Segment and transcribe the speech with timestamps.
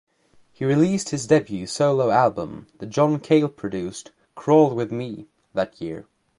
[0.51, 6.07] He released his debut solo album, the John Cale-produced "Crawl with Me", that year.